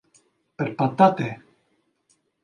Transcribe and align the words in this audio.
Περπατάτε! 0.55 1.43